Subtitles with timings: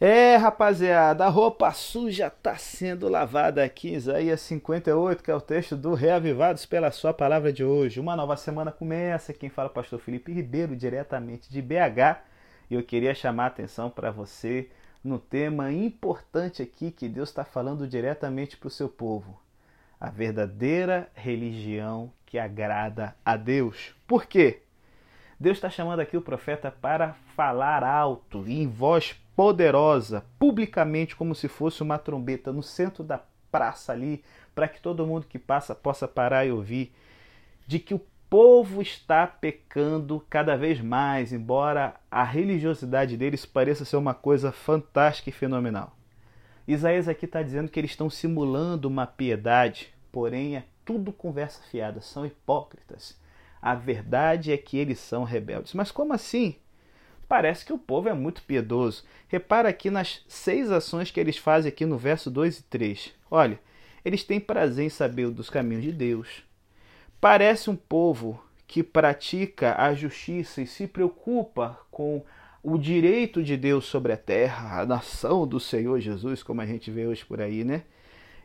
[0.00, 5.40] É, rapaziada, a roupa suja está sendo lavada aqui em Isaías 58, que é o
[5.40, 8.00] texto do Reavivados pela Sua Palavra de hoje.
[8.00, 9.32] Uma nova semana começa.
[9.32, 12.18] Quem fala é o pastor Felipe Ribeiro, diretamente de BH.
[12.68, 14.68] E eu queria chamar a atenção para você
[15.02, 19.40] no tema importante aqui que Deus está falando diretamente para o seu povo.
[20.00, 23.94] A verdadeira religião que agrada a Deus.
[24.08, 24.62] Por quê?
[25.38, 31.34] Deus está chamando aqui o profeta para falar alto e em voz poderosa, publicamente, como
[31.34, 33.20] se fosse uma trombeta no centro da
[33.50, 34.22] praça ali,
[34.54, 36.92] para que todo mundo que passa possa parar e ouvir,
[37.66, 43.96] de que o povo está pecando cada vez mais, embora a religiosidade deles pareça ser
[43.96, 45.96] uma coisa fantástica e fenomenal.
[46.66, 52.00] Isaías aqui está dizendo que eles estão simulando uma piedade, porém é tudo conversa fiada,
[52.00, 53.18] são hipócritas.
[53.60, 55.72] A verdade é que eles são rebeldes.
[55.74, 56.56] Mas como assim?
[57.34, 59.02] Parece que o povo é muito piedoso.
[59.26, 63.12] Repara aqui nas seis ações que eles fazem aqui no verso 2 e 3.
[63.28, 63.58] Olha,
[64.04, 66.44] eles têm prazer em saber dos caminhos de Deus.
[67.20, 72.24] Parece um povo que pratica a justiça e se preocupa com
[72.62, 76.88] o direito de Deus sobre a terra, a nação do Senhor Jesus, como a gente
[76.88, 77.82] vê hoje por aí, né?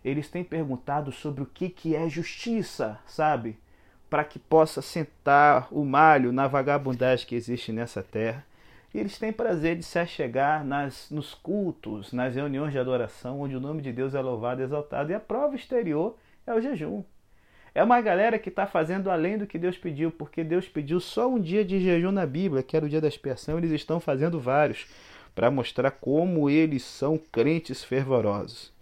[0.03, 3.55] Eles têm perguntado sobre o que, que é justiça, sabe?
[4.09, 8.48] Para que possa sentar o malho na vagabundagem que existe nessa terra.
[8.93, 13.55] E eles têm prazer de se achegar nas, nos cultos, nas reuniões de adoração, onde
[13.55, 15.11] o nome de Deus é louvado e exaltado.
[15.11, 17.03] E a prova exterior é o jejum.
[17.73, 21.29] É uma galera que está fazendo além do que Deus pediu, porque Deus pediu só
[21.29, 24.39] um dia de jejum na Bíblia, que era o dia da expiação, eles estão fazendo
[24.39, 24.87] vários,
[25.35, 28.73] para mostrar como eles são crentes fervorosos.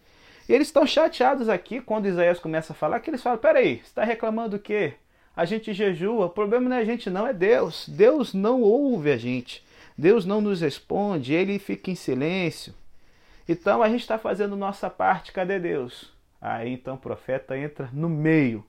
[0.48, 3.84] E eles estão chateados aqui quando Isaías começa a falar, que eles falam: peraí, você
[3.84, 4.94] está reclamando o quê?
[5.36, 7.88] A gente jejua, o problema não é a gente, não, é Deus.
[7.88, 9.64] Deus não ouve a gente.
[9.98, 12.74] Deus não nos responde, ele fica em silêncio.
[13.50, 16.14] Então a gente está fazendo nossa parte, cadê Deus?
[16.40, 18.64] Aí então o profeta entra no meio.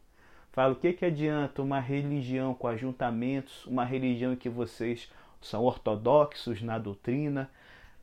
[0.53, 5.62] Fala o que, que adianta uma religião com ajuntamentos, uma religião em que vocês são
[5.65, 7.50] ortodoxos na doutrina,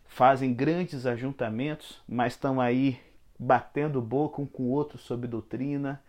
[0.06, 3.00] fazem grandes ajuntamentos, mas estão aí
[3.38, 6.02] batendo boca um com o outro sobre doutrina,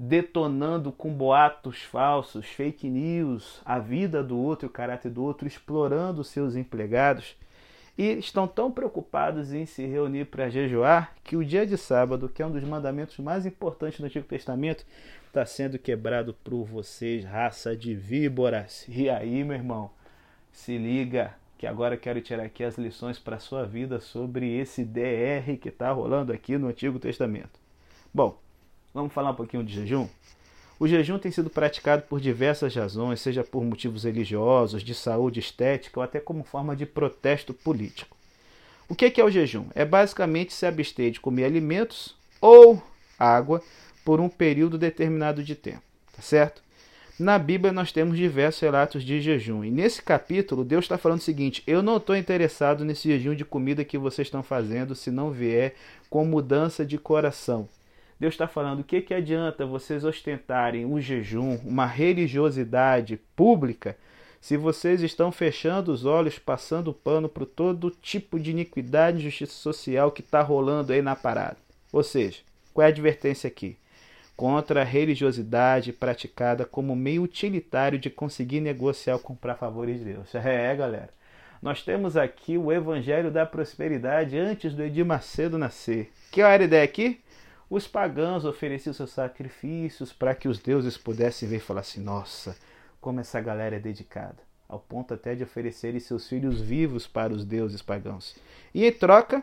[0.00, 6.22] detonando com boatos falsos, fake news, a vida do outro o caráter do outro, explorando
[6.22, 7.36] seus empregados.
[7.96, 12.40] E estão tão preocupados em se reunir para jejuar que o dia de sábado, que
[12.40, 14.86] é um dos mandamentos mais importantes do Antigo Testamento,
[15.26, 18.86] está sendo quebrado por vocês, raça de víboras.
[18.88, 19.90] E aí, meu irmão,
[20.52, 24.84] se liga que agora quero tirar aqui as lições para a sua vida sobre esse
[24.84, 27.58] DR que está rolando aqui no Antigo Testamento.
[28.14, 28.38] Bom,
[28.92, 30.08] Vamos falar um pouquinho de jejum?
[30.80, 35.98] O jejum tem sido praticado por diversas razões, seja por motivos religiosos, de saúde estética
[35.98, 38.16] ou até como forma de protesto político.
[38.88, 39.66] O que é o jejum?
[39.74, 42.82] É basicamente se abster de comer alimentos ou
[43.18, 43.60] água
[44.04, 45.82] por um período determinado de tempo,
[46.16, 46.62] tá certo?
[47.18, 49.64] Na Bíblia nós temos diversos relatos de jejum.
[49.64, 53.44] E nesse capítulo, Deus está falando o seguinte: eu não estou interessado nesse jejum de
[53.44, 55.74] comida que vocês estão fazendo se não vier
[56.08, 57.68] com mudança de coração.
[58.18, 63.96] Deus está falando: o que, que adianta vocês ostentarem um jejum, uma religiosidade pública,
[64.40, 69.54] se vocês estão fechando os olhos, passando pano para todo tipo de iniquidade e injustiça
[69.54, 71.56] social que está rolando aí na parada?
[71.92, 72.40] Ou seja,
[72.72, 73.76] qual é a advertência aqui?
[74.36, 80.32] Contra a religiosidade praticada como meio utilitário de conseguir negociar ou comprar favores de Deus.
[80.34, 81.10] É, galera.
[81.60, 86.12] Nós temos aqui o Evangelho da Prosperidade antes do Edir Macedo nascer.
[86.30, 87.20] Que era a ideia aqui?
[87.70, 92.56] Os pagãos ofereciam seus sacrifícios para que os deuses pudessem ver e falar assim: nossa,
[92.98, 97.44] como essa galera é dedicada, ao ponto até de oferecerem seus filhos vivos para os
[97.44, 98.36] deuses pagãos.
[98.74, 99.42] E em troca,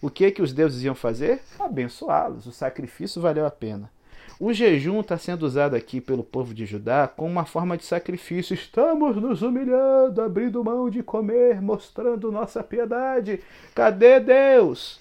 [0.00, 1.40] o que que os deuses iam fazer?
[1.58, 2.46] Abençoá-los.
[2.46, 3.90] O sacrifício valeu a pena.
[4.38, 8.54] O jejum está sendo usado aqui pelo povo de Judá como uma forma de sacrifício.
[8.54, 13.40] Estamos nos humilhando, abrindo mão de comer, mostrando nossa piedade.
[13.74, 15.00] Cadê Deus?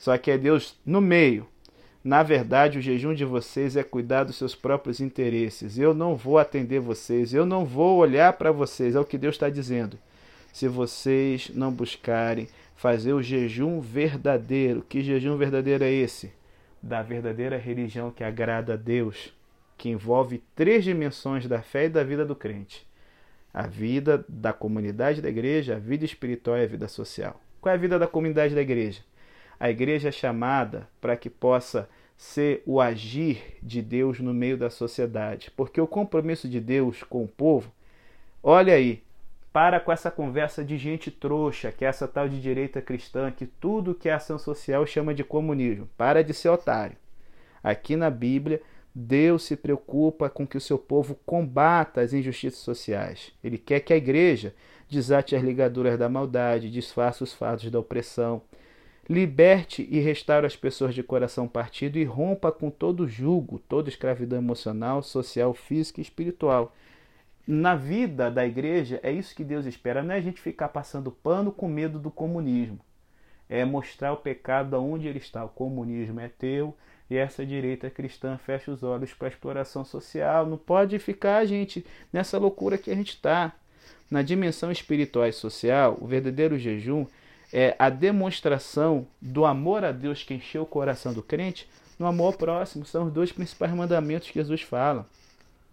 [0.00, 1.46] Só que é Deus no meio,
[2.02, 5.78] na verdade, o jejum de vocês é cuidar dos seus próprios interesses.
[5.78, 8.94] Eu não vou atender vocês, eu não vou olhar para vocês.
[8.94, 9.98] É o que Deus está dizendo.
[10.52, 16.32] Se vocês não buscarem fazer o jejum verdadeiro, que jejum verdadeiro é esse?
[16.80, 19.34] Da verdadeira religião que agrada a Deus,
[19.76, 22.86] que envolve três dimensões da fé e da vida do crente:
[23.52, 27.40] a vida da comunidade da igreja, a vida espiritual e a vida social.
[27.60, 29.02] Qual é a vida da comunidade da igreja?
[29.58, 34.70] A igreja é chamada para que possa ser o agir de Deus no meio da
[34.70, 37.72] sociedade, porque o compromisso de Deus com o povo,
[38.42, 39.02] olha aí,
[39.52, 43.46] Para com essa conversa de gente trouxa, que é essa tal de direita cristã, que
[43.46, 45.88] tudo que é ação social chama de comunismo.
[45.96, 46.96] Para de ser otário.
[47.62, 48.60] Aqui na Bíblia,
[48.94, 53.32] Deus se preocupa com que o seu povo combata as injustiças sociais.
[53.42, 54.54] Ele quer que a igreja
[54.88, 58.42] desate as ligaduras da maldade, disfarce os fatos da opressão,
[59.08, 64.38] liberte e restaure as pessoas de coração partido e rompa com todo julgo, toda escravidão
[64.38, 66.74] emocional, social, física e espiritual.
[67.46, 71.10] Na vida da igreja, é isso que Deus espera, não é a gente ficar passando
[71.10, 72.78] pano com medo do comunismo.
[73.48, 75.42] É mostrar o pecado onde ele está.
[75.42, 76.76] O comunismo é teu,
[77.08, 80.44] e essa direita cristã fecha os olhos para a exploração social.
[80.44, 83.54] Não pode ficar, gente, nessa loucura que a gente está.
[84.10, 87.06] Na dimensão espiritual e social, o verdadeiro jejum
[87.52, 91.68] é a demonstração do amor a Deus que encheu o coração do crente
[91.98, 92.84] no amor próximo.
[92.84, 95.06] São os dois principais mandamentos que Jesus fala.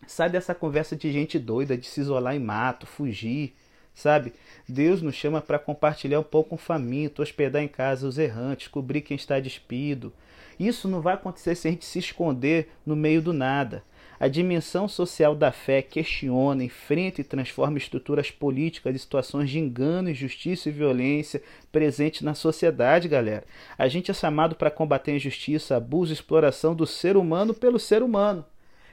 [0.08, 3.56] Sai dessa conversa de gente doida, de se isolar em mato, fugir,
[3.94, 4.34] sabe?
[4.68, 8.68] Deus nos chama para compartilhar um pouco com o faminto, hospedar em casa os errantes,
[8.68, 10.14] cobrir quem está despido,
[10.60, 13.84] isso não vai acontecer se a gente se esconder no meio do nada.
[14.26, 20.10] A dimensão social da fé questiona, enfrenta e transforma estruturas políticas e situações de engano,
[20.10, 23.44] injustiça e violência presentes na sociedade, galera.
[23.78, 27.78] A gente é chamado para combater a injustiça, abuso e exploração do ser humano pelo
[27.78, 28.44] ser humano.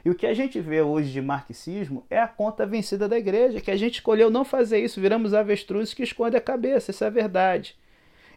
[0.04, 3.58] E o que a gente vê hoje de marxismo é a conta vencida da igreja,
[3.58, 7.10] que a gente escolheu não fazer isso, viramos avestruzes que escondem a cabeça, isso é
[7.10, 7.74] verdade.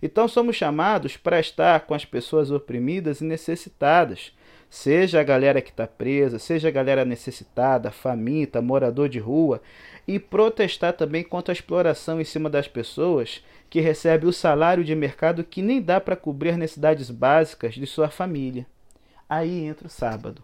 [0.01, 4.31] Então somos chamados para estar com as pessoas oprimidas e necessitadas,
[4.75, 9.61] seja a galera que está presa, seja a galera necessitada, faminta, morador de rua,
[10.05, 14.93] e protestar também contra a exploração em cima das pessoas que recebem o salário de
[14.93, 18.67] mercado que nem dá para cobrir as necessidades básicas de sua família.
[19.29, 20.43] Aí entra o sábado.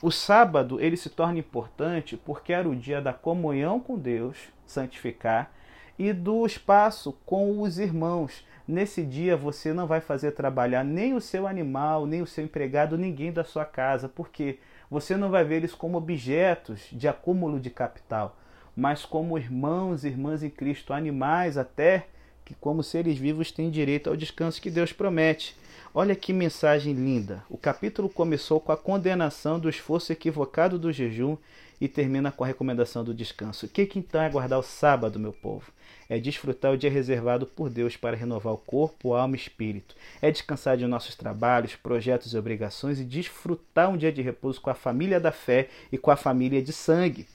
[0.00, 5.52] O sábado ele se torna importante porque era o dia da comunhão com Deus, santificar,
[5.98, 11.20] e do espaço com os irmãos, Nesse dia você não vai fazer trabalhar nem o
[11.20, 14.58] seu animal, nem o seu empregado, ninguém da sua casa, porque
[14.90, 18.36] você não vai ver eles como objetos de acúmulo de capital,
[18.74, 22.08] mas como irmãos e irmãs em Cristo, animais até
[22.46, 25.56] que, como seres vivos, têm direito ao descanso que Deus promete.
[25.92, 27.42] Olha que mensagem linda!
[27.50, 31.36] O capítulo começou com a condenação do esforço equivocado do jejum
[31.80, 33.66] e termina com a recomendação do descanso.
[33.66, 35.72] O que, que então é guardar o sábado, meu povo?
[36.08, 39.96] É desfrutar o dia reservado por Deus para renovar o corpo, alma e espírito.
[40.22, 44.70] É descansar de nossos trabalhos, projetos e obrigações e desfrutar um dia de repouso com
[44.70, 47.26] a família da fé e com a família de sangue.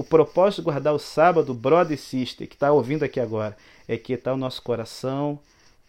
[0.00, 3.54] O propósito de guardar o sábado, brother e sister, que está ouvindo aqui agora,
[3.86, 5.38] é que está o nosso coração,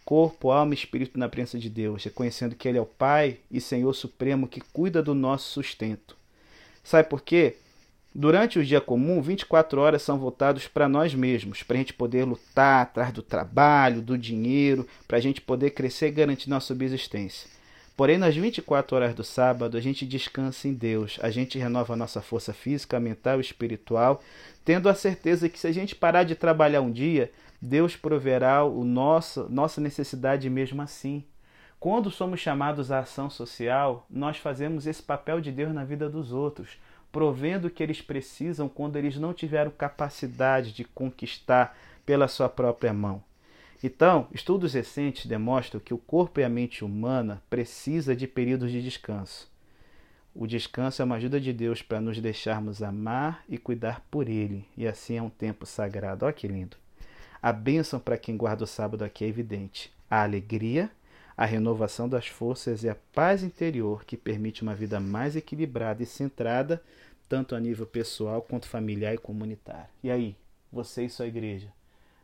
[0.04, 3.58] corpo, alma e espírito na presença de Deus, reconhecendo que Ele é o Pai e
[3.58, 6.14] Senhor Supremo que cuida do nosso sustento.
[6.84, 7.56] Sabe por quê?
[8.14, 12.26] Durante o dia comum, 24 horas são voltados para nós mesmos, para a gente poder
[12.26, 17.48] lutar atrás do trabalho, do dinheiro, para a gente poder crescer e garantir nossa subsistência.
[17.96, 21.96] Porém, nas 24 horas do sábado, a gente descansa em Deus, a gente renova a
[21.96, 24.22] nossa força física, mental e espiritual,
[24.64, 27.30] tendo a certeza que se a gente parar de trabalhar um dia,
[27.60, 31.24] Deus proverá o nosso, nossa necessidade mesmo assim.
[31.78, 36.32] Quando somos chamados à ação social, nós fazemos esse papel de Deus na vida dos
[36.32, 36.78] outros
[37.12, 42.92] provendo o que eles precisam quando eles não tiveram capacidade de conquistar pela sua própria
[42.92, 43.22] mão.
[43.82, 48.80] Então, estudos recentes demonstram que o corpo e a mente humana precisa de períodos de
[48.80, 49.50] descanso.
[50.34, 54.64] O descanso é uma ajuda de Deus para nos deixarmos amar e cuidar por Ele,
[54.76, 56.24] e assim é um tempo sagrado.
[56.24, 56.76] Olha que lindo!
[57.42, 59.92] A bênção para quem guarda o sábado aqui é evidente.
[60.08, 60.88] A alegria,
[61.36, 66.06] a renovação das forças e a paz interior que permite uma vida mais equilibrada e
[66.06, 66.80] centrada
[67.28, 69.88] tanto a nível pessoal quanto familiar e comunitário.
[70.04, 70.36] E aí,
[70.70, 71.68] você e sua igreja,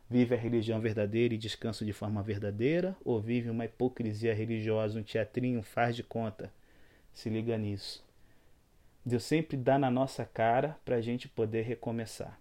[0.09, 5.03] vive a religião verdadeira e descansa de forma verdadeira ou vive uma hipocrisia religiosa, um
[5.03, 6.51] teatrinho, faz de conta?
[7.13, 8.03] Se liga nisso.
[9.05, 12.39] Deus sempre dá na nossa cara para a gente poder recomeçar.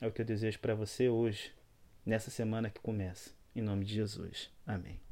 [0.00, 1.52] É o que eu desejo para você hoje,
[2.04, 3.30] nessa semana que começa.
[3.54, 4.50] Em nome de Jesus.
[4.66, 5.02] Amém.